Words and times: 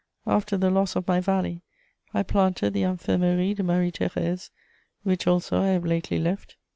After 0.25 0.57
the 0.57 0.71
loss 0.71 0.95
of 0.95 1.07
my 1.07 1.19
Valley, 1.19 1.61
I 2.11 2.23
planted 2.23 2.73
the 2.73 2.81
Infirmerie 2.81 3.53
de 3.55 3.61
Marie 3.61 3.91
Thérèse, 3.91 4.49
which 5.03 5.27
also 5.27 5.61
I 5.61 5.67
have 5.67 5.85
lately 5.85 6.17
left. 6.17 6.55